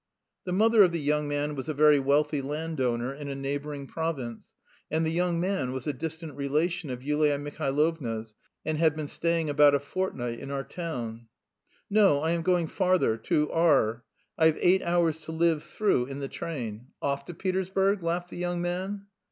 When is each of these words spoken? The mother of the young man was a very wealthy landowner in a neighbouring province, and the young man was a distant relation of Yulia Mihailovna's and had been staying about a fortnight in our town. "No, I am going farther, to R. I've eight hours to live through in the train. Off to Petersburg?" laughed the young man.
The 0.45 0.51
mother 0.51 0.81
of 0.81 0.91
the 0.93 0.99
young 0.99 1.27
man 1.27 1.53
was 1.53 1.69
a 1.69 1.75
very 1.75 1.99
wealthy 1.99 2.41
landowner 2.41 3.13
in 3.13 3.27
a 3.29 3.35
neighbouring 3.35 3.85
province, 3.85 4.55
and 4.89 5.05
the 5.05 5.11
young 5.11 5.39
man 5.39 5.73
was 5.73 5.85
a 5.85 5.93
distant 5.93 6.33
relation 6.35 6.89
of 6.89 7.03
Yulia 7.03 7.37
Mihailovna's 7.37 8.33
and 8.65 8.79
had 8.79 8.95
been 8.95 9.07
staying 9.07 9.47
about 9.47 9.75
a 9.75 9.79
fortnight 9.79 10.39
in 10.39 10.49
our 10.49 10.63
town. 10.63 11.27
"No, 11.87 12.19
I 12.21 12.31
am 12.31 12.41
going 12.41 12.65
farther, 12.65 13.15
to 13.15 13.51
R. 13.51 14.03
I've 14.39 14.57
eight 14.59 14.81
hours 14.81 15.19
to 15.25 15.31
live 15.31 15.61
through 15.61 16.07
in 16.07 16.19
the 16.19 16.27
train. 16.27 16.87
Off 16.99 17.25
to 17.25 17.35
Petersburg?" 17.35 18.01
laughed 18.01 18.31
the 18.31 18.37
young 18.37 18.59
man. 18.59 19.05